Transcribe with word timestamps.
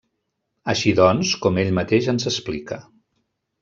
Així 0.73 0.93
doncs, 1.01 1.35
com 1.45 1.61
ell 1.67 1.71
mateix 1.83 2.11
ens 2.17 2.29
explica. 2.35 2.85